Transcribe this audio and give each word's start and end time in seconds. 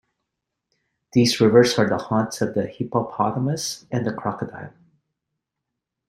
These 1.13 1.39
rivers 1.39 1.77
are 1.77 1.87
the 1.87 1.99
haunts 1.99 2.41
of 2.41 2.55
the 2.55 2.65
hippopotamus 2.65 3.85
and 3.91 4.03
the 4.03 4.11
crocodile. 4.11 4.73